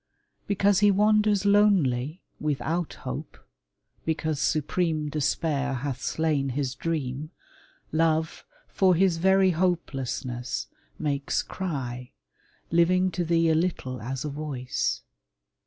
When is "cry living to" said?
11.43-13.23